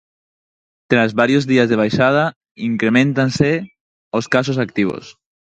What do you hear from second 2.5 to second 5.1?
increméntanse os casos activos.